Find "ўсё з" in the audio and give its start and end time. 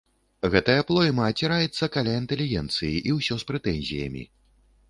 3.19-3.51